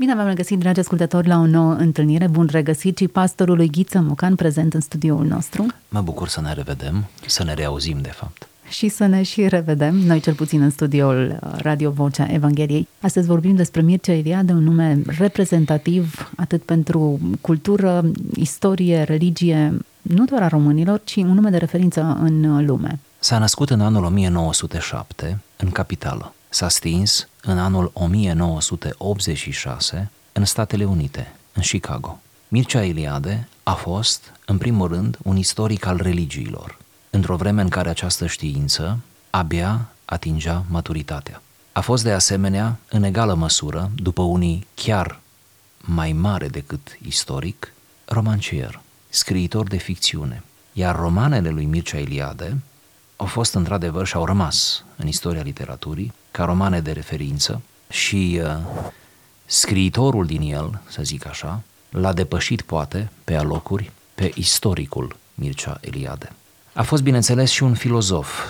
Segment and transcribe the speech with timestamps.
[0.00, 2.26] Bine v-am regăsit, dragi ascultători, la o nouă întâlnire.
[2.26, 7.04] Bun regăsit și pastorului Ghiță Mocan prezent în studioul nostru Mă bucur să ne revedem,
[7.26, 8.48] să ne reauzim de fapt.
[8.68, 12.88] și să ne și revedem, noi cel puțin în studioul uh, Radio Vocea Evangheliei.
[13.00, 18.04] Astăzi vorbim despre Mircea Eliade, un nume reprezentativ atât pentru cultură,
[18.34, 22.98] istorie, religie, nu doar a românilor, ci un nume de referință în uh, lume.
[23.18, 26.34] S-a născut în anul 1907 în capitală.
[26.52, 32.20] S-a stins în anul 1986 în Statele Unite, în Chicago.
[32.48, 36.78] Mircea Eliade a fost, în primul rând, un istoric al religiilor,
[37.10, 38.98] într-o vreme în care această știință
[39.30, 41.42] abia atingea maturitatea.
[41.72, 45.20] A fost de asemenea, în egală măsură, după unii chiar
[45.80, 47.72] mai mare decât istoric,
[48.04, 50.42] romancier, scriitor de ficțiune.
[50.72, 52.56] Iar romanele lui Mircea Eliade
[53.20, 58.56] au fost într-adevăr și au rămas în istoria literaturii ca romane de referință și uh,
[59.46, 66.32] scriitorul din el, să zic așa, l-a depășit poate pe alocuri pe istoricul Mircea Eliade.
[66.72, 68.40] A fost bineînțeles și un filozof,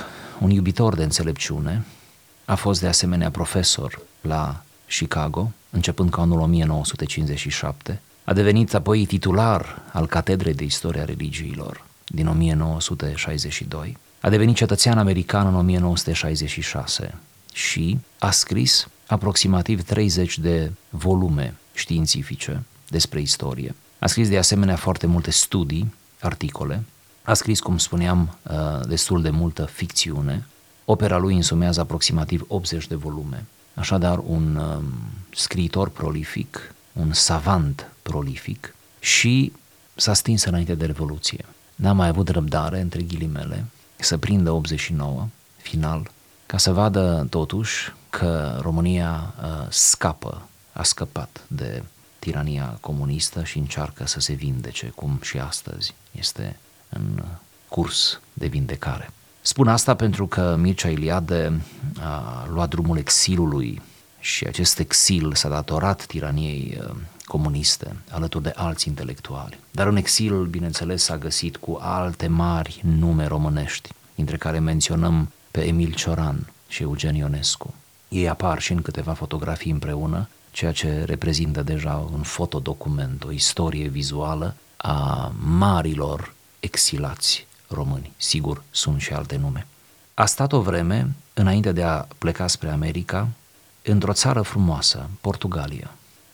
[0.41, 1.85] un iubitor de înțelepciune,
[2.45, 9.83] a fost de asemenea profesor la Chicago, începând cu anul 1957, a devenit apoi titular
[9.93, 17.15] al Catedrei de Istoria Religiilor din 1962, a devenit cetățean american în 1966
[17.53, 23.75] și a scris aproximativ 30 de volume științifice despre istorie.
[23.99, 26.83] A scris de asemenea foarte multe studii, articole,
[27.23, 30.47] a scris, cum spuneam, uh, destul de multă ficțiune.
[30.85, 33.45] Opera lui însumează aproximativ 80 de volume.
[33.75, 34.85] Așadar, un um,
[35.35, 39.53] scriitor prolific, un savant prolific și
[39.95, 41.45] s-a stins înainte de Revoluție.
[41.75, 43.65] N-a mai avut răbdare, între ghilimele,
[44.05, 46.11] să prindă 89, final,
[46.47, 51.83] ca să vadă totuși că România uh, scapă, a scăpat de
[52.19, 56.57] tirania comunistă și încearcă să se vindece, cum și astăzi este
[56.89, 57.23] în
[57.69, 59.11] curs de vindecare.
[59.41, 61.61] Spun asta pentru că Mircea Iliade
[62.01, 63.83] a luat drumul exilului
[64.21, 69.59] și acest exil s-a datorat tiraniei uh, comuniste, alături de alți intelectuali.
[69.71, 75.65] Dar în exil, bineînțeles, s-a găsit cu alte mari nume românești, dintre care menționăm pe
[75.67, 77.75] Emil Cioran și Eugen Ionescu.
[78.09, 83.89] Ei apar și în câteva fotografii împreună, ceea ce reprezintă deja un fotodocument, o istorie
[83.89, 88.13] vizuală a marilor exilați români.
[88.17, 89.67] Sigur, sunt și alte nume.
[90.15, 93.29] A stat o vreme, înainte de a pleca spre America,
[93.83, 95.91] într-o țară frumoasă, Portugalia,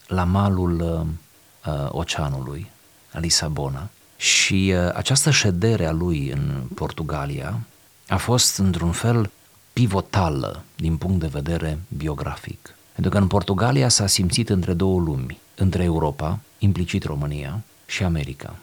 [0.06, 2.70] la malul uh, uh, oceanului,
[3.10, 3.88] Lisabona.
[4.16, 7.60] Și uh, această ședere a lui în Portugalia
[8.08, 9.30] a fost, într-un fel,
[9.72, 12.74] pivotală din punct de vedere biografic.
[12.92, 18.56] Pentru că în Portugalia s-a simțit între două lumi, între Europa, implicit România, și America,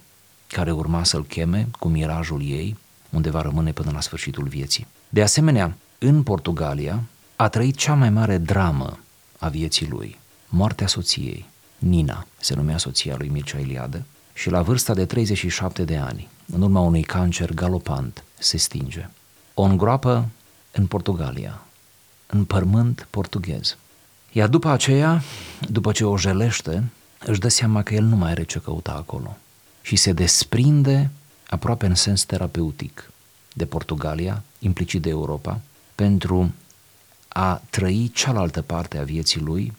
[0.48, 2.78] care urma să-l cheme cu mirajul ei,
[3.10, 4.88] unde va rămâne până la sfârșitul vieții.
[5.10, 7.04] De asemenea, în Portugalia
[7.44, 9.00] a trăit cea mai mare dramă
[9.40, 11.46] a vieții lui, moartea soției.
[11.78, 16.62] Nina se numea soția lui Mircea Eliade și la vârsta de 37 de ani, în
[16.62, 19.10] urma unui cancer galopant, se stinge.
[19.54, 20.30] O îngroapă
[20.72, 21.62] în Portugalia,
[22.26, 23.78] în pământ portughez.
[24.32, 25.24] Iar după aceea,
[25.70, 26.84] după ce o jelește,
[27.26, 29.38] își dă seama că el nu mai are ce căuta acolo
[29.82, 31.10] și se desprinde
[31.50, 33.12] aproape în sens terapeutic
[33.54, 35.62] de Portugalia, implicit de Europa,
[35.96, 36.54] pentru
[37.34, 39.74] a trăi cealaltă parte a vieții lui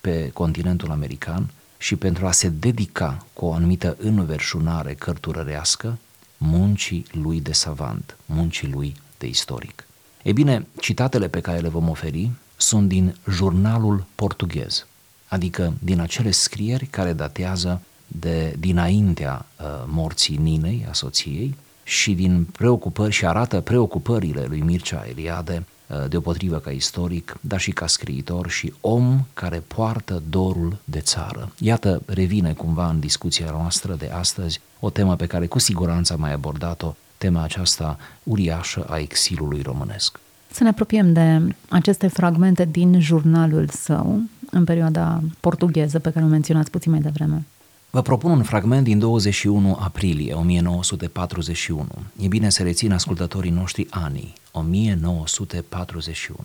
[0.00, 5.98] pe continentul american și pentru a se dedica cu o anumită înverșunare cărturărească
[6.36, 9.86] muncii lui de savant, muncii lui de istoric.
[10.22, 14.86] Ei bine, citatele pe care le vom oferi sunt din jurnalul portughez,
[15.28, 22.44] adică din acele scrieri care datează de dinaintea uh, morții Ninei, a soției, și din
[22.44, 25.77] preocupări și arată preocupările lui Mircea Eliade uh,
[26.08, 31.52] deopotrivă ca istoric, dar și ca scriitor și om care poartă dorul de țară.
[31.58, 36.20] Iată, revine cumva în discuția noastră de astăzi o temă pe care cu siguranță am
[36.20, 40.18] mai abordat-o, tema aceasta uriașă a exilului românesc.
[40.50, 44.20] Să ne apropiem de aceste fragmente din jurnalul său,
[44.50, 47.44] în perioada portugheză pe care o menționați puțin mai devreme.
[47.90, 51.86] Vă propun un fragment din 21 aprilie 1941.
[52.20, 56.38] E bine să rețin ascultătorii noștri anii, 1941.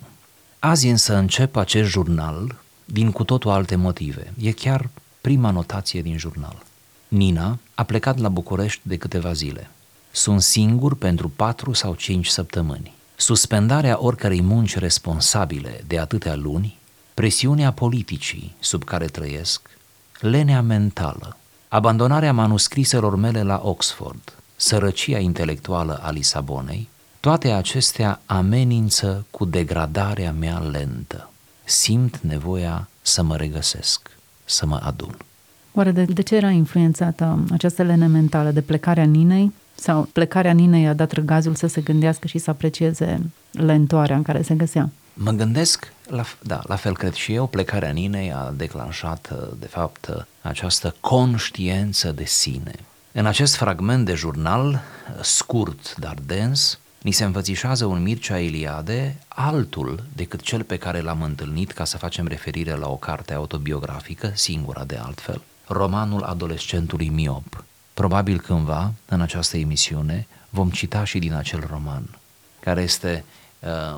[0.59, 2.55] Azi însă încep acest jurnal
[2.85, 4.33] din cu totul alte motive.
[4.39, 4.89] E chiar
[5.21, 6.63] prima notație din jurnal.
[7.07, 9.69] Nina a plecat la București de câteva zile.
[10.11, 12.93] Sunt singur pentru patru sau cinci săptămâni.
[13.15, 16.77] Suspendarea oricărei munci responsabile de atâtea luni,
[17.13, 19.69] presiunea politicii sub care trăiesc,
[20.23, 21.37] lenea mentală,
[21.67, 26.87] abandonarea manuscriselor mele la Oxford, sărăcia intelectuală a Lisabonei,
[27.19, 31.29] toate acestea amenință cu degradarea mea lentă.
[31.63, 34.09] Simt nevoia să mă regăsesc,
[34.45, 35.17] să mă adun.
[35.73, 38.51] Oare de, de ce era influențată această lene mentală?
[38.51, 39.53] De plecarea Ninei?
[39.75, 43.19] Sau plecarea Ninei a dat răgazul să se gândească și să aprecieze
[43.51, 44.89] lentoarea în care se găsea?
[45.13, 50.27] Mă gândesc, la, da, la fel cred și eu, plecarea Ninei a declanșat, de fapt,
[50.41, 52.73] această conștiență de sine.
[53.11, 54.81] În acest fragment de jurnal,
[55.21, 61.21] scurt, dar dens, ni se învățișează un Mircea Eliade altul decât cel pe care l-am
[61.21, 67.63] întâlnit ca să facem referire la o carte autobiografică, singura de altfel, romanul adolescentului miop.
[67.93, 72.03] Probabil cândva, în această emisiune, vom cita și din acel roman,
[72.59, 73.42] care este uh,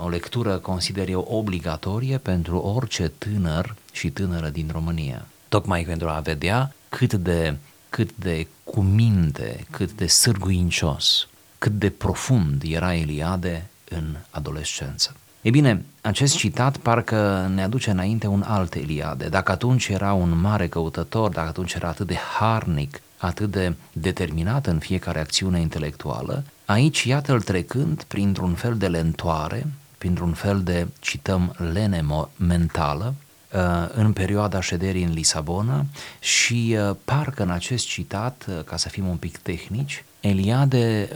[0.04, 5.26] o lectură, consider eu, obligatorie pentru orice tânăr și tânără din România.
[5.50, 7.58] Tocmai pentru a vedea cât de,
[7.90, 11.28] cât de cuminte, cât de sârguincios,
[11.58, 15.16] cât de profund era Eliade în adolescență.
[15.42, 19.28] E bine, acest citat parcă ne aduce înainte un alt Eliade.
[19.28, 24.66] Dacă atunci era un mare căutător, dacă atunci era atât de harnic, atât de determinat
[24.66, 29.68] în fiecare acțiune intelectuală, aici iată-l trecând printr-un fel de lentoare,
[29.98, 32.06] printr-un fel de, cităm, lene
[32.38, 33.14] mentală,
[33.54, 35.86] uh, în perioada șederii în Lisabona
[36.20, 41.10] și uh, parcă în acest citat, uh, ca să fim un pic tehnici, Eliade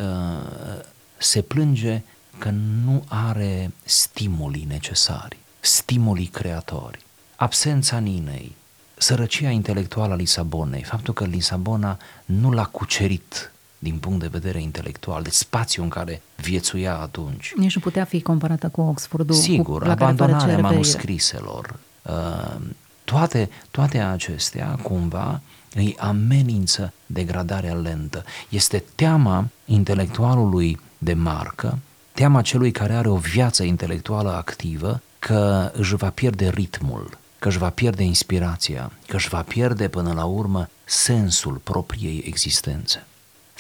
[1.18, 2.02] se plânge
[2.38, 2.50] că
[2.84, 7.00] nu are stimulii necesari, stimulii creatori.
[7.36, 8.56] Absența Ninei,
[8.98, 15.22] sărăcia intelectuală a Lisabonei, faptul că Lisabona nu l-a cucerit din punct de vedere intelectual,
[15.22, 17.54] de spațiu în care viețuia atunci.
[17.56, 19.36] Nici nu putea fi comparată cu Oxfordul.
[19.36, 22.56] Sigur, cu, la abandonarea manuscriselor, uh,
[23.04, 25.42] toate, toate acestea cumva
[25.76, 28.24] îi amenință degradarea lentă.
[28.50, 31.78] Este teama intelectualului de marcă,
[32.12, 37.58] teama celui care are o viață intelectuală activă că își va pierde ritmul, că își
[37.58, 43.06] va pierde inspirația, că își va pierde până la urmă sensul propriei existențe.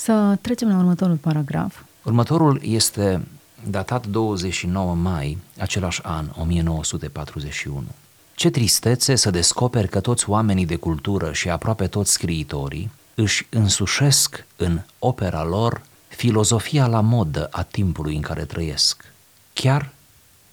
[0.01, 1.81] Să trecem la următorul paragraf.
[2.03, 3.27] Următorul este
[3.69, 7.83] datat 29 mai, același an, 1941.
[8.35, 14.45] Ce tristețe să descoperi că toți oamenii de cultură și aproape toți scriitorii își însușesc
[14.55, 19.05] în opera lor filozofia la modă a timpului în care trăiesc,
[19.53, 19.93] chiar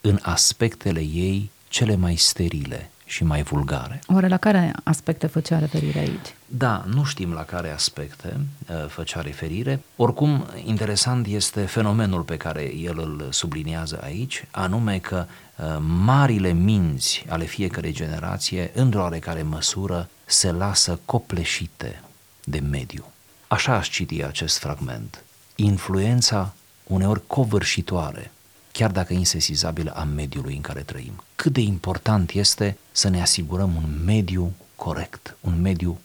[0.00, 4.00] în aspectele ei cele mai sterile și mai vulgare.
[4.06, 6.34] Oare la care aspecte făcea referire aici?
[6.46, 8.36] Da, nu știm la care aspecte
[8.68, 9.80] uh, făcea referire.
[9.96, 15.26] Oricum, interesant este fenomenul pe care el îl subliniază aici, anume că
[15.56, 22.02] uh, marile minți ale fiecărei generație, într-o oarecare măsură, se lasă copleșite
[22.44, 23.04] de mediu.
[23.48, 25.22] Așa aș citi acest fragment.
[25.54, 26.54] Influența
[26.86, 28.30] uneori covârșitoare
[28.76, 31.12] chiar dacă insesizabilă, a mediului în care trăim.
[31.36, 35.98] Cât de important este să ne asigurăm un mediu corect, un mediu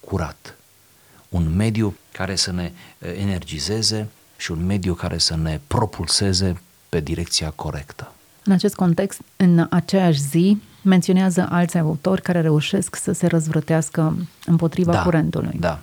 [0.00, 0.56] curat,
[1.28, 7.00] un mediu care să ne eh, energizeze și un mediu care să ne propulseze pe
[7.00, 8.12] direcția corectă.
[8.44, 14.92] În acest context, în aceeași zi, menționează alți autori care reușesc să se răzvrătească împotriva
[14.92, 15.56] da, curentului.
[15.60, 15.80] Da,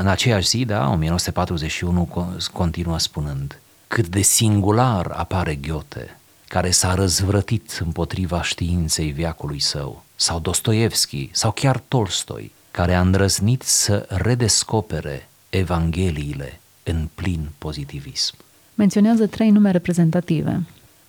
[0.00, 3.58] în aceeași zi, da, 1941, continuă spunând
[3.92, 6.18] cât de singular apare Ghiote,
[6.48, 13.62] care s-a răzvrătit împotriva științei viacului său, sau Dostoevski, sau chiar Tolstoi, care a îndrăznit
[13.62, 18.34] să redescopere Evangheliile în plin pozitivism.
[18.74, 20.66] Menționează trei nume reprezentative.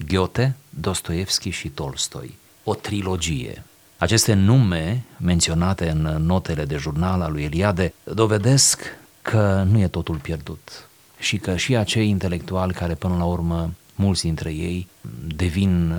[0.07, 2.37] Ghiote, Dostoevski și Tolstoi.
[2.63, 3.63] O trilogie.
[3.97, 8.81] Aceste nume menționate în notele de jurnal al lui Eliade dovedesc
[9.21, 10.87] că nu e totul pierdut
[11.23, 14.87] și că și acei intelectuali care până la urmă mulți dintre ei
[15.35, 15.93] devin,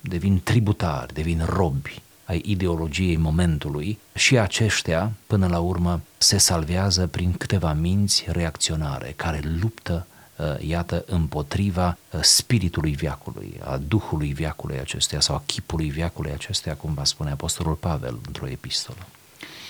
[0.00, 7.32] devin tributari, devin robi ai ideologiei momentului și aceștia până la urmă se salvează prin
[7.32, 10.06] câteva minți reacționare care luptă
[10.36, 16.74] uh, iată, împotriva uh, spiritului viacului, a duhului viacului acestuia sau a chipului viacului acestuia,
[16.74, 19.06] cum va spune Apostolul Pavel într-o epistolă.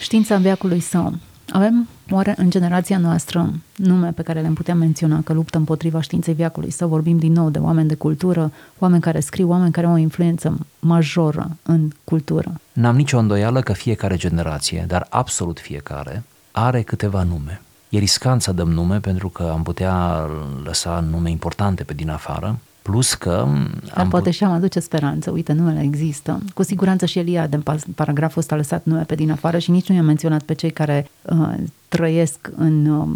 [0.00, 1.18] Știința viacului său
[1.54, 6.34] Avem, oare, în generația noastră nume pe care le-am putea menționa că luptă împotriva științei
[6.34, 6.70] viacului?
[6.70, 9.96] Să vorbim din nou de oameni de cultură, oameni care scriu, oameni care au o
[9.96, 12.60] influență majoră în cultură.
[12.72, 17.60] N-am nicio îndoială că fiecare generație, dar absolut fiecare, are câteva nume.
[17.88, 20.26] E riscant să dăm nume pentru că am putea
[20.64, 23.48] lăsa nume importante pe din afară, plus că...
[23.84, 24.34] Dar am poate put...
[24.34, 26.40] și am aduce speranță, uite, numele există.
[26.54, 27.62] Cu siguranță și Elia, în
[27.94, 30.70] paragraful ăsta, a lăsat nume pe din afară și nici nu i-a menționat pe cei
[30.70, 31.54] care uh,
[31.88, 33.08] trăiesc în uh,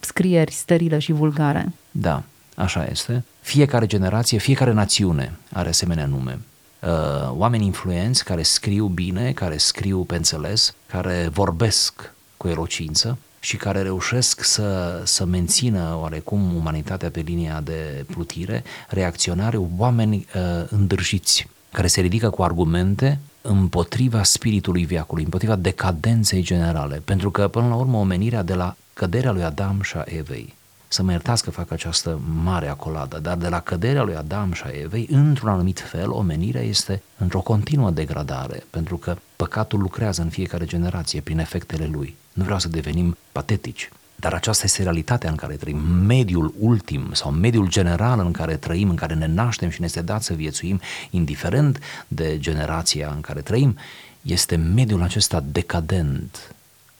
[0.00, 1.72] scrieri sterile și vulgare.
[1.90, 2.22] Da,
[2.56, 3.24] așa este.
[3.40, 6.38] Fiecare generație, fiecare națiune are asemenea nume.
[6.80, 6.90] Uh,
[7.30, 13.82] oameni influenți care scriu bine, care scriu pe înțeles, care vorbesc cu elocință și care
[13.82, 21.86] reușesc să, să mențină oarecum umanitatea pe linia de plutire, reacționare, oameni uh, îndrăjiți, care
[21.86, 27.96] se ridică cu argumente împotriva spiritului viacului, împotriva decadenței generale, pentru că până la urmă
[27.96, 30.54] omenirea de la căderea lui Adam și a Evei
[30.94, 34.62] să mă iertați că fac această mare acoladă, dar de la căderea lui Adam și
[34.66, 40.28] a Evei, într-un anumit fel, omenirea este într-o continuă degradare, pentru că păcatul lucrează în
[40.28, 42.16] fiecare generație prin efectele lui.
[42.32, 47.30] Nu vreau să devenim patetici, dar aceasta este realitatea în care trăim, mediul ultim sau
[47.30, 50.80] mediul general în care trăim, în care ne naștem și ne este dat să viețuim,
[51.10, 53.76] indiferent de generația în care trăim,
[54.22, 56.54] este mediul acesta decadent,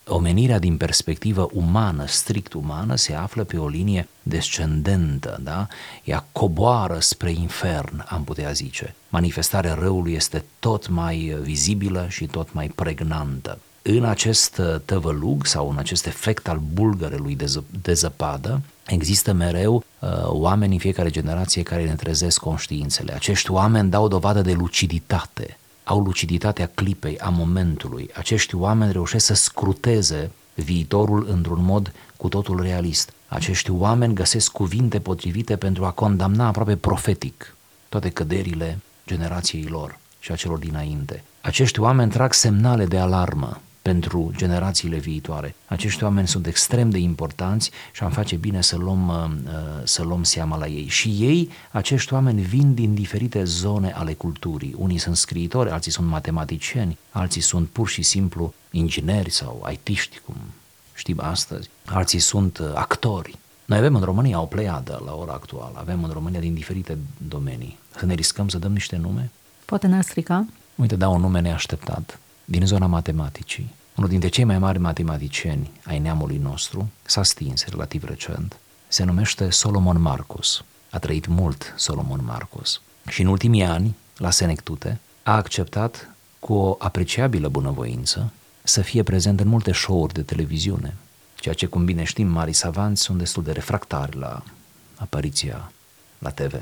[0.07, 5.67] omenirea din perspectivă umană, strict umană, se află pe o linie descendentă, da?
[6.05, 8.95] Ea coboară spre infern, am putea zice.
[9.09, 13.59] Manifestarea răului este tot mai vizibilă și tot mai pregnantă.
[13.83, 19.85] În acest tăvălug sau în acest efect al bulgărelui de, ză- de zăpadă, există mereu
[19.99, 23.15] uh, oameni în fiecare generație care ne trezesc conștiințele.
[23.15, 28.11] Acești oameni dau dovadă de luciditate, au luciditatea clipei, a momentului.
[28.14, 33.12] Acești oameni reușesc să scruteze viitorul într-un mod cu totul realist.
[33.29, 37.57] Acești oameni găsesc cuvinte potrivite pentru a condamna aproape profetic
[37.88, 41.25] toate căderile generației lor și a celor dinainte.
[41.41, 43.61] Acești oameni trag semnale de alarmă
[43.91, 45.55] pentru generațiile viitoare.
[45.67, 50.23] Acești oameni sunt extrem de importanți și am face bine să luăm, uh, să luăm
[50.23, 50.87] seama la ei.
[50.87, 54.75] Și ei, acești oameni, vin din diferite zone ale culturii.
[54.79, 60.37] Unii sunt scriitori, alții sunt matematicieni, alții sunt pur și simplu ingineri sau aitiști, cum
[60.95, 63.38] știm astăzi, alții sunt uh, actori.
[63.64, 66.99] Noi avem în România o pleiadă la ora actuală, avem în România din diferite
[67.29, 67.79] domenii.
[67.97, 69.31] Să ne riscăm să dăm niște nume?
[69.64, 70.47] Poate ne-ar strica?
[70.75, 73.75] Uite, dau un nume neașteptat din zona matematicii.
[73.97, 78.57] Unul dintre cei mai mari matematicieni ai neamului nostru s-a stins relativ recent.
[78.89, 80.65] Se numește Solomon Marcus.
[80.91, 82.81] A trăit mult Solomon Marcus.
[83.09, 88.33] Și în ultimii ani, la Senectute, a acceptat cu o apreciabilă bunăvoință
[88.63, 90.95] să fie prezent în multe show-uri de televiziune,
[91.35, 94.43] ceea ce, cum bine știm, mari savanți sunt destul de refractari la
[94.97, 95.73] apariția
[96.19, 96.55] la TV.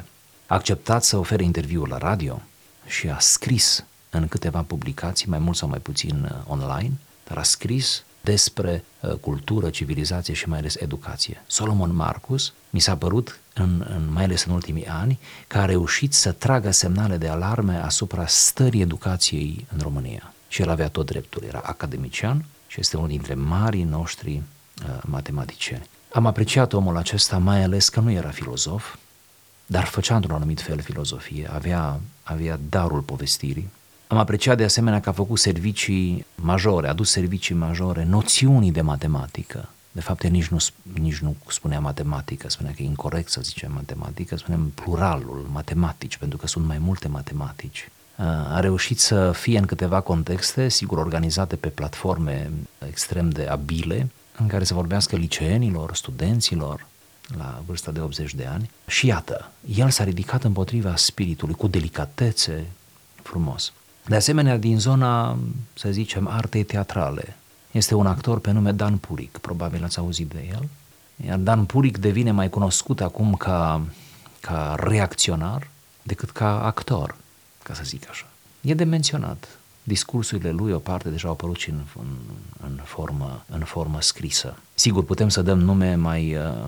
[0.47, 2.43] A acceptat să ofere interviuri la radio
[2.87, 6.93] și a scris în câteva publicații, mai mult sau mai puțin uh, online,
[7.29, 11.43] dar a scris despre uh, cultură, civilizație și mai ales educație.
[11.47, 16.13] Solomon Marcus mi s-a părut, în, în, mai ales în ultimii ani, că a reușit
[16.13, 20.33] să tragă semnale de alarme asupra stării educației în România.
[20.49, 25.89] Și el avea tot dreptul, era academician și este unul dintre marii noștri uh, matematicieni.
[26.13, 28.95] Am apreciat omul acesta mai ales că nu era filozof,
[29.67, 33.71] dar făcea într-un anumit fel filozofie, avea, avea darul povestirii,
[34.13, 38.81] am apreciat de asemenea că a făcut servicii majore, a adus servicii majore, noțiunii de
[38.81, 39.69] matematică.
[39.93, 40.57] De fapt, el nici nu,
[41.01, 46.39] nici nu spunea matematică, spunea că e incorrect să zicem matematică, spunem pluralul, matematici, pentru
[46.39, 47.89] că sunt mai multe matematici.
[48.49, 52.51] A reușit să fie în câteva contexte, sigur organizate pe platforme
[52.89, 56.87] extrem de abile, în care să vorbească liceenilor, studenților,
[57.39, 58.71] la vârsta de 80 de ani.
[58.87, 62.67] Și iată, el s-a ridicat împotriva spiritului cu delicatețe
[63.23, 63.73] frumos.
[64.07, 65.39] De asemenea, din zona,
[65.75, 67.37] să zicem, artei teatrale,
[67.71, 70.69] este un actor pe nume Dan Puric, probabil ați auzit de el.
[71.27, 73.83] Iar Dan Puric devine mai cunoscut acum ca,
[74.41, 75.69] ca reacționar
[76.03, 77.17] decât ca actor,
[77.63, 78.27] ca să zic așa.
[78.61, 79.59] E de menționat.
[79.83, 82.07] Discursurile lui, o parte deja au apărut și în, în,
[82.63, 84.57] în, formă, în formă scrisă.
[84.75, 86.65] Sigur, putem să dăm nume mai, uh,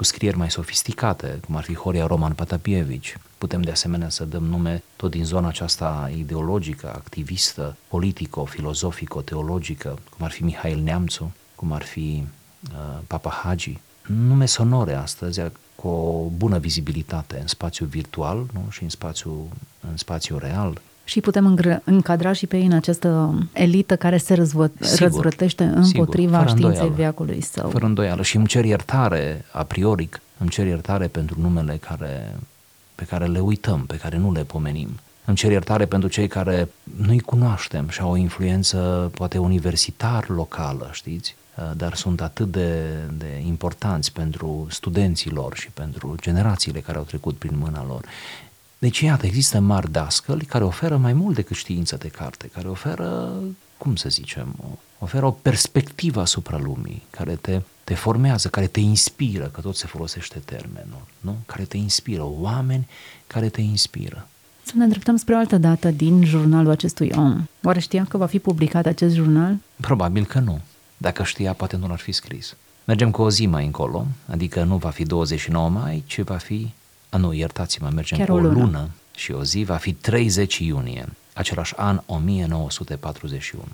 [0.00, 4.44] cu scrieri mai sofisticate, cum ar fi Horia Roman Patapievici, Putem de asemenea să dăm
[4.44, 11.32] nume tot din zona aceasta ideologică, activistă, politico, filozofico, teologică, cum ar fi Mihail Neamțu,
[11.54, 12.24] cum ar fi
[12.72, 13.78] uh, Papa Hagi.
[14.06, 15.40] Nume sonore astăzi
[15.74, 18.66] cu o bună vizibilitate în spațiu virtual nu?
[18.70, 19.48] și în spațiu,
[19.90, 20.80] în spațiu real.
[21.10, 25.64] Și putem îngr- încadra și pe ei în această elită care se răzvă- Sigur, răzvrătește
[25.64, 26.94] împotriva sigur, fără științei îndoială.
[26.94, 27.68] veacului său.
[27.70, 32.36] Fără îndoială și îmi cer iertare a priori, îmi cer iertare pentru numele care,
[32.94, 34.88] pe care le uităm, pe care nu le pomenim.
[35.24, 40.88] Îmi cer iertare pentru cei care nu-i cunoaștem și au o influență poate universitar locală,
[40.92, 41.34] știți?
[41.56, 42.82] Uh, Dar sunt atât de,
[43.18, 48.04] de importanți pentru studenții lor și pentru generațiile care au trecut prin mâna lor.
[48.80, 53.32] Deci, iată, există mari dascăli care oferă mai mult decât știință de carte, care oferă,
[53.78, 58.80] cum să zicem, o, oferă o perspectivă asupra lumii, care te, te formează, care te
[58.80, 61.36] inspiră, că tot se folosește termenul, nu?
[61.46, 62.88] Care te inspiră, oameni
[63.26, 64.28] care te inspiră.
[64.62, 67.46] Să ne îndreptăm spre o altă dată din jurnalul acestui om.
[67.62, 69.56] Oare știa că va fi publicat acest jurnal?
[69.80, 70.60] Probabil că nu.
[70.96, 72.56] Dacă știa, poate nu l-ar fi scris.
[72.84, 76.70] Mergem cu o zi mai încolo, adică nu va fi 29 mai, ci va fi,
[77.10, 78.58] a nu, iertați-mă, mergem Chiar cu o o lună.
[78.58, 83.64] lună și o zi, va fi 30 iunie, același an 1941.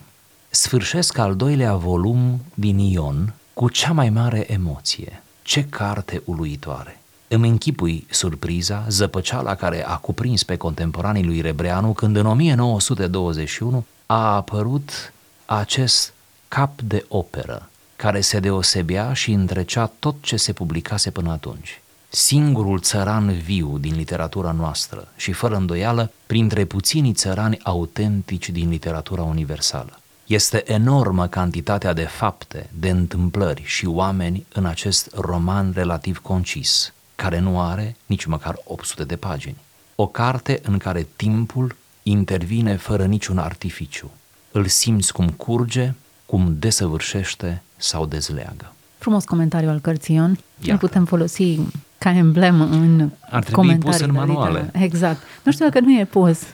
[0.48, 5.22] Sfârșesc al doilea volum din Ion cu cea mai mare emoție.
[5.42, 7.00] Ce carte uluitoare!
[7.28, 14.34] Îmi închipui surpriza, zăpăceala care a cuprins pe contemporanii lui Rebreanu când în 1921 a
[14.34, 15.12] apărut
[15.46, 16.12] acest
[16.48, 21.80] cap de operă care se deosebea și întrecea tot ce se publicase până atunci.
[22.08, 29.22] Singurul țăran viu din literatura noastră și fără îndoială printre puținii țărani autentici din literatura
[29.22, 29.98] universală.
[30.26, 37.38] Este enormă cantitatea de fapte, de întâmplări și oameni în acest roman relativ concis, care
[37.38, 39.56] nu are nici măcar 800 de pagini.
[39.94, 44.10] O carte în care timpul intervine fără niciun artificiu.
[44.50, 45.92] Îl simți cum curge,
[46.26, 48.72] cum desăvârșește sau dezleagă.
[48.98, 50.30] Frumos comentariu al cărții Ion.
[50.30, 50.86] Îl Iată.
[50.86, 51.58] putem folosi
[51.98, 54.48] ca emblemă în Ar trebui comentarii pus în de manuale.
[54.48, 54.84] literatură.
[54.84, 55.20] Exact.
[55.42, 56.38] Nu știu dacă nu e pus.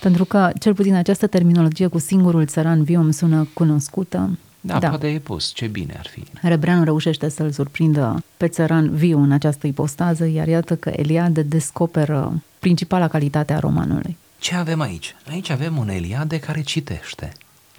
[0.00, 4.38] Pentru că, cel puțin această terminologie cu singurul țăran viu îmi sună cunoscută.
[4.60, 6.22] Da, da, poate e pus, ce bine ar fi.
[6.42, 12.42] Rebreanu reușește să-l surprindă pe țăran viu în această ipostază, iar iată că Eliade descoperă
[12.58, 14.16] principala calitate a romanului.
[14.38, 15.14] Ce avem aici?
[15.30, 17.32] Aici avem un Eliade care citește.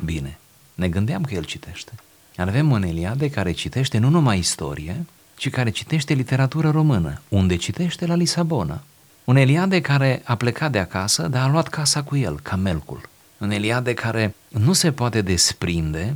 [0.05, 0.37] Bine,
[0.73, 1.91] ne gândeam că el citește.
[2.37, 8.05] Avem un Eliade care citește nu numai istorie, ci care citește literatură română, unde citește
[8.05, 8.81] la Lisabona.
[9.23, 13.09] Un Eliade care a plecat de acasă, dar a luat casa cu el, camelcul.
[13.37, 16.15] Un Eliade care nu se poate desprinde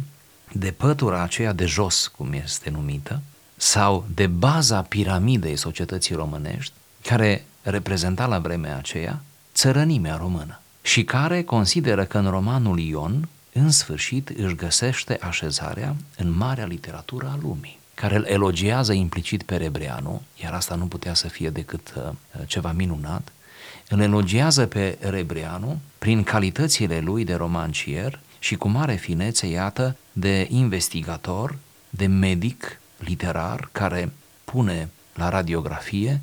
[0.52, 3.22] de pătura aceea de jos, cum este numită,
[3.56, 9.22] sau de baza piramidei societății românești, care reprezenta la vremea aceea
[9.54, 16.32] țărănimea română și care consideră că în romanul Ion, în sfârșit, își găsește așezarea în
[16.32, 21.28] marea literatură a lumii, care îl elogiază implicit pe Rebreanu, iar asta nu putea să
[21.28, 22.12] fie decât uh,
[22.46, 23.32] ceva minunat,
[23.90, 30.48] îl elogiază pe Rebreanu prin calitățile lui de romancier și cu mare finețe, iată, de
[30.50, 31.58] investigator,
[31.90, 34.12] de medic literar care
[34.44, 36.22] pune la radiografie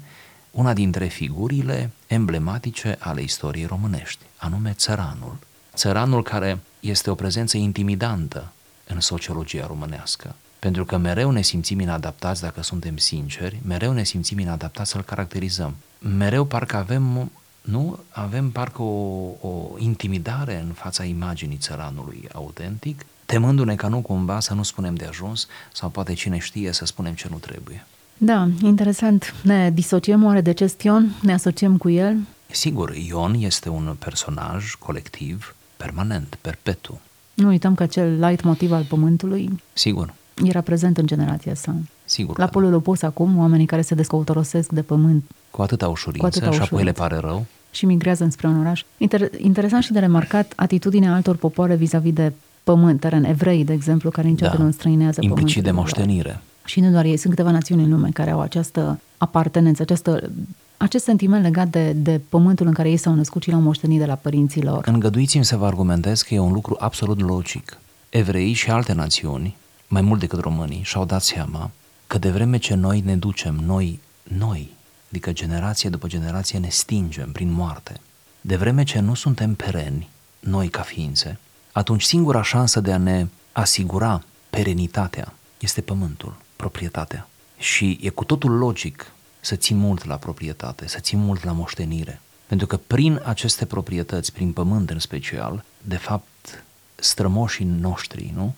[0.51, 5.37] una dintre figurile emblematice ale istoriei românești, anume țăranul.
[5.75, 8.53] Țăranul care este o prezență intimidantă
[8.87, 14.39] în sociologia românească, pentru că mereu ne simțim inadaptați dacă suntem sinceri, mereu ne simțim
[14.39, 15.75] inadaptați să-l caracterizăm.
[15.99, 23.75] Mereu parcă avem, nu, avem parcă o, o intimidare în fața imaginii țăranului autentic, temându-ne
[23.75, 27.29] ca nu cumva să nu spunem de ajuns sau poate cine știe să spunem ce
[27.31, 27.87] nu trebuie.
[28.19, 29.35] Da, interesant.
[29.43, 31.15] Ne disociem oare de acest Ion?
[31.23, 32.17] Ne asociem cu el?
[32.51, 37.01] Sigur, Ion este un personaj colectiv permanent, perpetu.
[37.35, 41.75] Nu uităm că acel light motiv al pământului Sigur, era prezent în generația sa.
[42.05, 42.39] sigur.
[42.39, 46.35] La că polul opus acum, oamenii care se descăutorosesc de pământ Cu atâta ușurință Cu
[46.37, 47.01] atâta și apoi le ușurință.
[47.17, 47.45] pare rău.
[47.71, 48.83] și migrează înspre un oraș.
[49.07, 52.33] Inter- interesant și de remarcat atitudinea altor popoare vis-a-vis de
[52.65, 54.63] pământ, teren, evrei, de exemplu, care niciodată Da.
[54.63, 56.07] nu înstrăinează Implicit de pământul lor.
[56.07, 56.41] moștenire.
[56.65, 60.31] Și nu doar ei, sunt câteva națiuni în lume care au această apartenență, această,
[60.77, 64.07] acest sentiment legat de, de pământul în care ei s-au născut și l-au moștenit de
[64.07, 64.85] la părinții lor.
[64.87, 67.79] Îngăduiți-mi să vă argumentez că e un lucru absolut logic.
[68.09, 69.57] Evreii și alte națiuni,
[69.89, 71.71] mai mult decât românii, și-au dat seama
[72.07, 74.71] că de vreme ce noi ne ducem, noi, noi,
[75.09, 78.01] adică generație după generație ne stingem prin moarte,
[78.41, 80.09] de vreme ce nu suntem pereni,
[80.41, 81.39] noi ca ființe,
[81.73, 87.29] atunci singura șansă de a ne asigura perenitatea este pământul, proprietatea.
[87.59, 92.21] Și e cu totul logic să ții mult la proprietate, să ții mult la moștenire.
[92.47, 98.55] Pentru că prin aceste proprietăți, prin pământ în special, de fapt, strămoșii noștri, nu?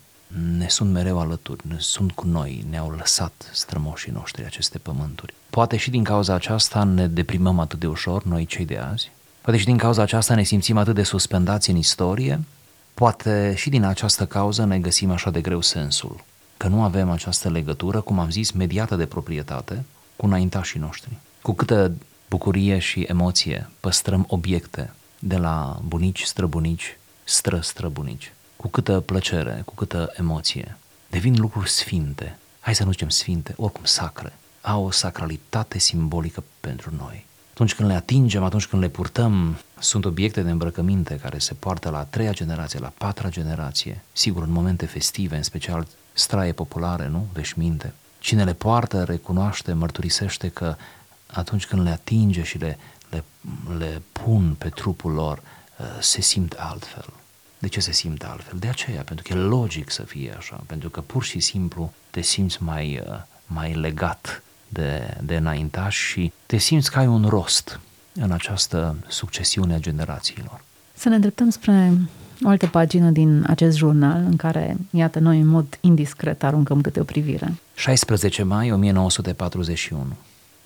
[0.57, 5.35] Ne sunt mereu alături, ne sunt cu noi, ne-au lăsat strămoșii noștri aceste pământuri.
[5.51, 9.11] Poate și din cauza aceasta ne deprimăm atât de ușor, noi cei de azi?
[9.41, 12.41] Poate și din cauza aceasta ne simțim atât de suspendați în istorie,
[12.95, 16.25] poate și din această cauză ne găsim așa de greu sensul,
[16.57, 19.85] că nu avem această legătură, cum am zis, mediată de proprietate
[20.17, 21.19] cu înaintașii noștri.
[21.43, 21.93] Cu câtă
[22.29, 28.33] bucurie și emoție păstrăm obiecte de la bunici, străbunici, stră-străbunici.
[28.59, 30.77] Cu câtă plăcere, cu câtă emoție.
[31.11, 32.39] Devin lucruri sfinte.
[32.61, 34.33] Hai să nu zicem sfinte, oricum sacre.
[34.61, 37.27] Au o sacralitate simbolică pentru noi.
[37.53, 41.91] Atunci când le atingem, atunci când le purtăm, sunt obiecte de îmbrăcăminte care se poartă
[41.91, 46.53] la a treia generație, la a patra generație, sigur în momente festive, în special straie
[46.53, 47.27] populare, nu?
[47.33, 47.93] Veșminte.
[48.19, 50.77] Cine le poartă recunoaște, mărturisește că
[51.27, 52.79] atunci când le atinge și le,
[53.11, 53.25] le,
[53.79, 57.13] le pun pe trupul lor, uh, se simt altfel.
[57.59, 58.59] De ce se simt altfel?
[58.59, 62.21] De aceea, pentru că e logic să fie așa, pentru că pur și simplu te
[62.21, 67.81] simți mai, uh, mai legat de, de înaintaș și te simți că ai un rost
[68.13, 70.65] în această succesiune a generațiilor.
[70.95, 71.93] Să ne îndreptăm spre
[72.45, 77.01] o altă pagină din acest jurnal în care, iată, noi în mod indiscret aruncăm câte
[77.01, 77.55] o privire.
[77.75, 80.07] 16 mai 1941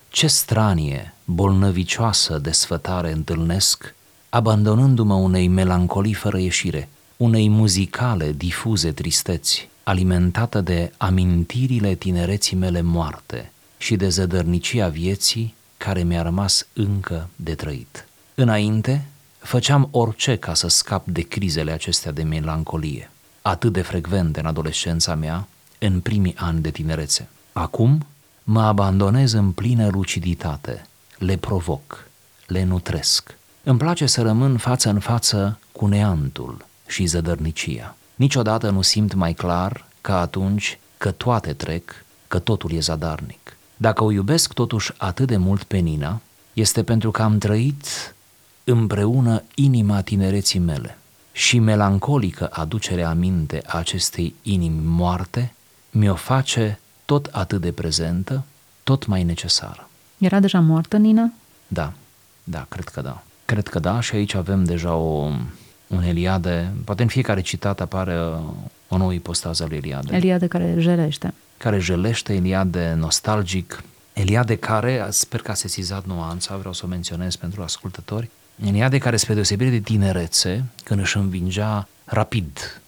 [0.09, 3.95] Ce stranie, bolnăvicioasă desfătare întâlnesc,
[4.35, 13.53] abandonându-mă unei melancolii fără ieșire, unei muzicale difuze tristeți, alimentată de amintirile tinereții mele moarte
[13.79, 18.09] și de zădărnicia vieții care mi-a rămas încă de trăit.
[18.35, 19.05] Înainte,
[19.39, 23.11] făceam orice ca să scap de crizele acestea de melancolie,
[23.43, 27.29] atât de frecvente în adolescența mea, în primii ani de tinerețe.
[27.53, 28.07] Acum
[28.43, 30.87] mă abandonez în plină luciditate,
[31.19, 32.07] le provoc,
[32.47, 33.37] le nutresc.
[33.65, 37.97] Îmi place să rămân față în față cu neantul și zădărnicia.
[38.15, 43.57] Niciodată nu simt mai clar ca atunci că toate trec, că totul e zadarnic.
[43.77, 46.21] Dacă o iubesc totuși atât de mult pe Nina,
[46.53, 48.15] este pentru că am trăit
[48.65, 50.99] împreună inima tinereții mele
[51.33, 55.55] și melancolică aducerea aminte a acestei inimi moarte
[55.91, 58.45] mi-o face tot atât de prezentă,
[58.83, 59.89] tot mai necesară.
[60.19, 61.33] Era deja moartă, Nina?
[61.67, 61.93] Da,
[62.45, 63.23] da, cred că da.
[63.53, 65.31] Cred că da și aici avem deja o,
[65.87, 68.19] un Eliade, poate în fiecare citat apare
[68.89, 70.17] o nouă ipostază lui Eliade.
[70.17, 71.35] Eliade care jelește.
[71.57, 77.37] Care jelește, Eliade nostalgic, Eliade care, sper că a sesizat nuanța, vreau să o menționez
[77.37, 78.31] pentru ascultători,
[78.65, 82.81] Eliade care, spre deosebire de tinerețe, când își învingea rapid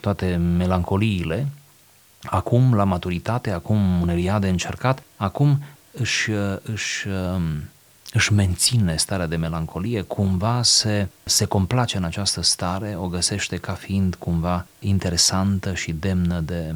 [0.00, 1.46] toate melancoliile,
[2.22, 5.62] acum, la maturitate, acum un Eliade încercat, acum
[5.92, 6.30] își,
[6.62, 7.06] își,
[8.14, 13.72] își menține starea de melancolie, cumva se, se complace în această stare, o găsește ca
[13.72, 16.74] fiind cumva interesantă și demnă de,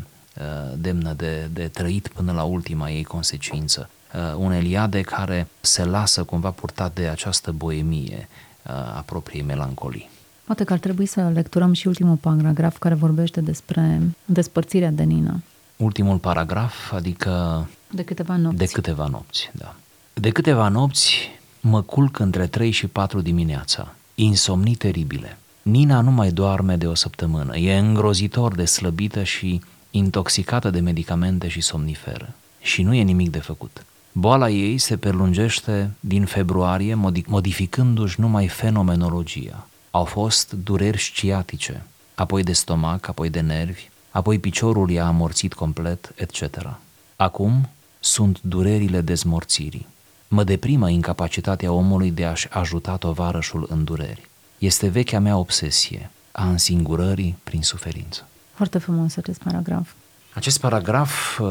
[0.77, 3.90] demnă de, de trăit până la ultima ei consecință.
[4.14, 8.29] Uh, un Eliade care se lasă cumva purtat de această boemie
[8.62, 10.11] uh, a propriei melancolii.
[10.44, 15.40] Poate că ar trebui să lecturăm și ultimul paragraf care vorbește despre despărțirea de Nina.
[15.77, 17.66] Ultimul paragraf, adică...
[17.90, 18.59] De câteva nopți.
[18.59, 19.74] De câteva nopți, da.
[20.20, 23.94] De câteva nopți mă culc între 3 și 4 dimineața.
[24.14, 25.38] Insomnii teribile.
[25.62, 27.57] Nina nu mai doarme de o săptămână.
[27.57, 32.35] E îngrozitor de slăbită și intoxicată de medicamente și somnifere.
[32.61, 33.85] Și nu e nimic de făcut.
[34.12, 36.94] Boala ei se prelungește din februarie,
[37.26, 39.66] modificându-și numai fenomenologia.
[39.90, 41.83] Au fost dureri sciatice,
[42.14, 46.78] apoi de stomac, apoi de nervi, apoi piciorul i-a amorțit complet, etc.
[47.16, 47.68] Acum
[48.00, 49.87] sunt durerile dezmorțirii.
[50.28, 54.28] Mă deprimă incapacitatea omului de a-și ajuta tovarășul în dureri.
[54.58, 58.26] Este vechea mea obsesie a însingurării prin suferință.
[58.54, 59.92] Foarte frumos acest paragraf.
[60.34, 61.48] Acest paragraf uh,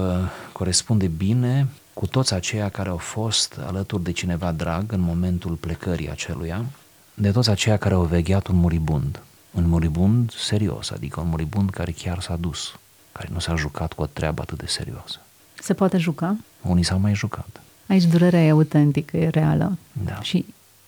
[0.51, 6.09] corespunde bine cu toți aceia care au fost alături de cineva drag în momentul plecării
[6.09, 6.65] aceluia,
[7.13, 9.19] de toți aceia care au vegheat un muribund,
[9.51, 12.75] un muribund serios, adică un muribund care chiar s-a dus,
[13.11, 15.19] care nu s-a jucat cu o treabă atât de serioasă.
[15.59, 16.37] Se poate juca?
[16.61, 17.61] Unii s-au mai jucat.
[17.88, 19.78] Aici durerea e autentică, e reală.
[20.06, 20.21] Da.
[20.21, 20.45] Și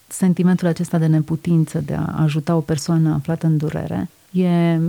[0.08, 4.80] sentimentul acesta de neputință de a ajuta o persoană aflată în durere e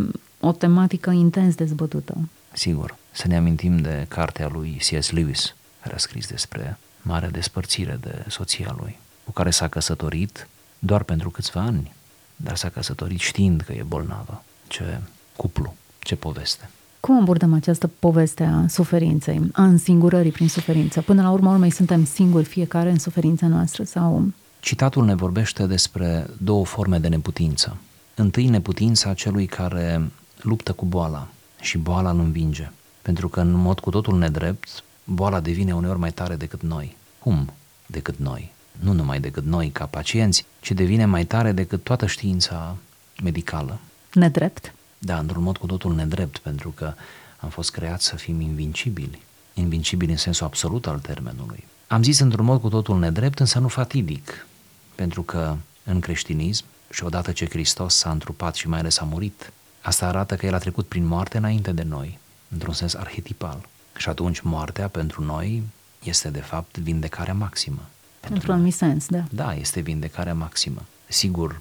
[0.40, 2.16] o tematică intens dezbătută.
[2.52, 2.96] Sigur.
[3.12, 5.10] Să ne amintim de cartea lui C.S.
[5.10, 11.02] Lewis, care a scris despre marea despărțire de soția lui, cu care s-a căsătorit doar
[11.02, 11.92] pentru câțiva ani,
[12.36, 14.42] dar s-a căsătorit știind că e bolnavă.
[14.66, 15.00] Ce
[15.36, 16.70] cuplu, ce poveste.
[17.00, 21.00] Cum abordăm această poveste a suferinței, a însingurării prin suferință?
[21.00, 24.32] Până la urmă urmei suntem singuri fiecare în suferința noastră sau...
[24.60, 27.76] Citatul ne vorbește despre două forme de neputință.
[28.14, 30.10] Întâi neputința celui care
[30.40, 31.28] luptă cu boala
[31.60, 32.70] și boala îl învinge.
[33.02, 36.96] Pentru că în mod cu totul nedrept, boala devine uneori mai tare decât noi.
[37.18, 37.52] Cum
[37.86, 38.52] decât noi?
[38.80, 42.76] nu numai decât noi ca pacienți, ci devine mai tare decât toată știința
[43.22, 43.78] medicală.
[44.12, 44.74] Nedrept?
[45.02, 46.94] Da, într-un mod cu totul nedrept, pentru că
[47.36, 49.22] am fost creați să fim invincibili.
[49.54, 51.64] Invincibili în sensul absolut al termenului.
[51.86, 54.46] Am zis într-un mod cu totul nedrept, însă nu fatidic,
[54.94, 59.52] pentru că în creștinism, și odată ce Hristos s-a întrupat și mai ales a murit,
[59.80, 63.68] asta arată că El a trecut prin moarte înainte de noi, într-un sens arhetipal.
[63.96, 65.62] Și atunci moartea pentru noi
[66.02, 67.80] este de fapt vindecarea maximă.
[68.28, 69.24] Într-un anumit sens, da.
[69.30, 70.82] Da, este vindecarea maximă.
[71.08, 71.60] Sigur,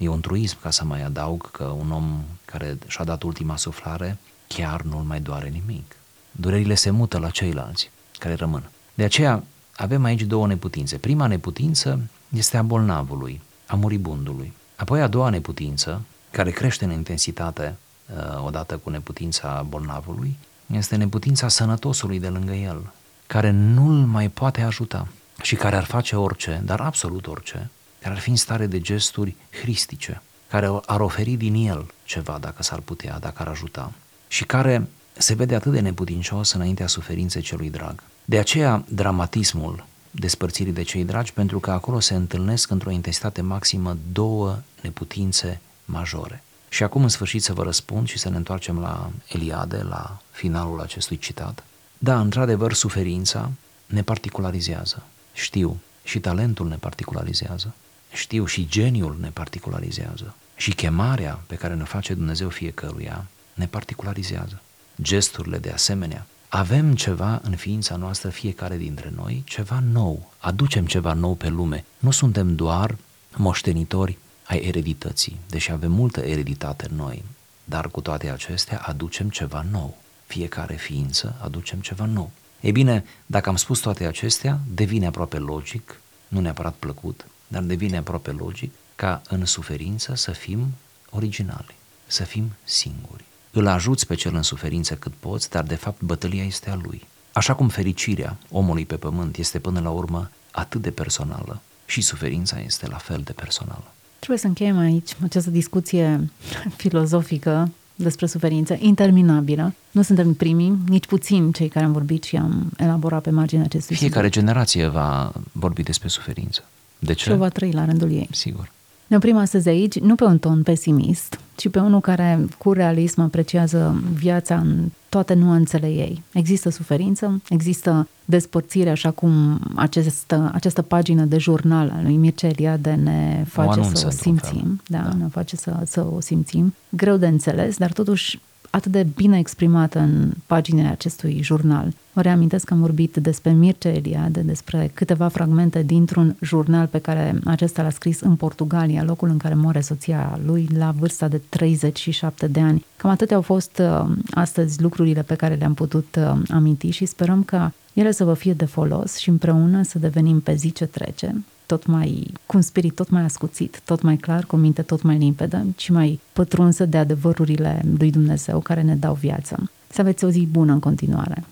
[0.00, 4.18] e un truism ca să mai adaug că un om care și-a dat ultima suflare
[4.46, 5.96] chiar nu-l mai doare nimic.
[6.30, 8.68] Durerile se mută la ceilalți care rămân.
[8.94, 9.42] De aceea
[9.76, 10.98] avem aici două neputințe.
[10.98, 14.52] Prima neputință este a bolnavului, a muribundului.
[14.76, 17.76] Apoi a doua neputință, care crește în intensitate
[18.14, 20.36] uh, odată cu neputința bolnavului,
[20.66, 22.92] este neputința sănătosului de lângă el,
[23.26, 25.08] care nu-l mai poate ajuta
[25.42, 29.36] și care ar face orice, dar absolut orice, care ar fi în stare de gesturi
[29.50, 33.92] hristice, care ar oferi din el ceva dacă s-ar putea, dacă ar ajuta
[34.28, 38.02] și care se vede atât de neputincios înaintea suferinței celui drag.
[38.24, 43.96] De aceea, dramatismul despărțirii de cei dragi, pentru că acolo se întâlnesc într-o intensitate maximă
[44.12, 46.42] două neputințe majore.
[46.68, 50.80] Și acum, în sfârșit, să vă răspund și să ne întoarcem la Eliade, la finalul
[50.80, 51.64] acestui citat.
[51.98, 53.50] Da, într-adevăr, suferința
[53.86, 55.02] ne particularizează.
[55.32, 57.74] Știu, și talentul ne particularizează.
[58.12, 60.34] Știu, și geniul ne particularizează.
[60.56, 64.60] Și chemarea pe care ne face Dumnezeu fiecăruia ne particularizează.
[65.02, 66.26] Gesturile de asemenea.
[66.48, 70.32] Avem ceva în ființa noastră, fiecare dintre noi, ceva nou.
[70.38, 71.84] Aducem ceva nou pe lume.
[71.98, 72.96] Nu suntem doar
[73.36, 77.24] moștenitori ai eredității, deși avem multă ereditate în noi,
[77.64, 79.96] dar cu toate acestea aducem ceva nou.
[80.26, 82.30] Fiecare ființă aducem ceva nou.
[82.60, 87.96] Ei bine, dacă am spus toate acestea, devine aproape logic, nu neapărat plăcut, dar devine
[87.96, 90.66] aproape logic ca în suferință să fim
[91.10, 91.74] originali,
[92.06, 93.24] să fim singuri.
[93.50, 97.06] Îl ajuți pe cel în suferință cât poți, dar de fapt bătălia este a lui.
[97.32, 102.60] Așa cum fericirea omului pe pământ este până la urmă atât de personală, și suferința
[102.60, 103.92] este la fel de personală.
[104.18, 106.30] Trebuie să încheiem aici această discuție
[106.76, 109.74] filozofică despre suferință interminabilă.
[109.90, 113.96] Nu suntem primii, nici puțin cei care am vorbit și am elaborat pe marginea acestui
[113.96, 114.46] Fiecare subiect.
[114.46, 116.64] generație va vorbi despre suferință.
[117.00, 117.24] De ce?
[117.24, 118.28] Și o va trăi la rândul ei.
[118.30, 118.72] Sigur.
[119.10, 123.20] Ne oprim astăzi aici, nu pe un ton pesimist, ci pe unul care cu realism
[123.20, 126.22] apreciază viața în toate nuanțele ei.
[126.32, 132.90] Există suferință, există despărțire, așa cum această, această pagină de jurnal al lui Mircea Eliade
[132.90, 134.80] ne face o să o simțim.
[134.86, 136.74] Da, da, ne face să, să o simțim.
[136.88, 141.92] Greu de înțeles, dar totuși atât de bine exprimată în paginile acestui jurnal.
[142.12, 147.38] Vă reamintesc că am vorbit despre Mircea Eliade, despre câteva fragmente dintr-un jurnal pe care
[147.44, 152.46] acesta l-a scris în Portugalia, locul în care moare soția lui la vârsta de 37
[152.46, 152.84] de ani.
[152.96, 157.42] Cam atâtea au fost uh, astăzi lucrurile pe care le-am putut uh, aminti și sperăm
[157.42, 161.44] că ele să vă fie de folos și împreună să devenim pe zi ce trece
[161.70, 165.02] tot mai, cu un spirit tot mai ascuțit, tot mai clar, cu o minte tot
[165.02, 169.70] mai limpedă și mai pătrunsă de adevărurile lui Dumnezeu care ne dau viață.
[169.88, 171.44] Să aveți o zi bună în continuare!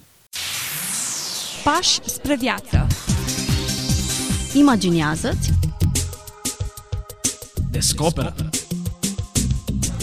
[1.64, 2.86] Pași spre viață.
[4.54, 5.52] Imaginează-ți.
[7.70, 8.34] Descoperă.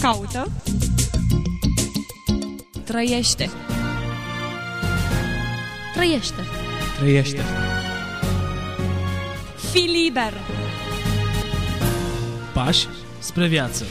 [0.00, 0.50] Caută.
[2.84, 3.50] Trăiește.
[5.94, 6.40] Trăiește.
[6.98, 7.40] Trăiește
[9.76, 10.32] Fii liber.
[12.54, 12.86] Pași
[13.18, 13.84] spre viață